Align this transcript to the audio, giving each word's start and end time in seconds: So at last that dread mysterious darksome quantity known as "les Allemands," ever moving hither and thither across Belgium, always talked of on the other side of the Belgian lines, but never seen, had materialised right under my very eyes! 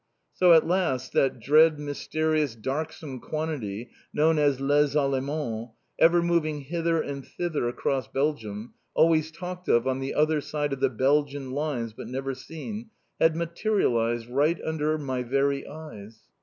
So 0.33 0.53
at 0.53 0.65
last 0.67 1.13
that 1.13 1.39
dread 1.39 1.79
mysterious 1.79 2.55
darksome 2.55 3.19
quantity 3.19 3.91
known 4.11 4.39
as 4.39 4.59
"les 4.59 4.95
Allemands," 4.95 5.73
ever 5.99 6.23
moving 6.23 6.61
hither 6.61 6.99
and 6.99 7.23
thither 7.23 7.67
across 7.67 8.07
Belgium, 8.07 8.73
always 8.95 9.31
talked 9.31 9.67
of 9.69 9.85
on 9.85 9.99
the 9.99 10.15
other 10.15 10.41
side 10.41 10.73
of 10.73 10.79
the 10.79 10.89
Belgian 10.89 11.51
lines, 11.51 11.93
but 11.93 12.07
never 12.07 12.33
seen, 12.33 12.89
had 13.19 13.35
materialised 13.35 14.27
right 14.27 14.59
under 14.65 14.97
my 14.97 15.21
very 15.21 15.67
eyes! 15.67 16.17